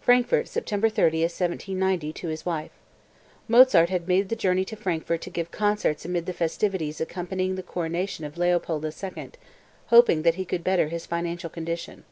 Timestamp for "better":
10.64-10.88